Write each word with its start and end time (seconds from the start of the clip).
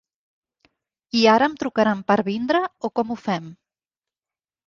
I 1.19 1.21
ara 1.33 1.49
em 1.49 1.57
trucaran 1.63 2.01
per 2.11 2.17
vindre, 2.29 2.61
o 2.89 2.93
com 3.01 3.11
ho 3.11 3.17
fem? 3.27 3.49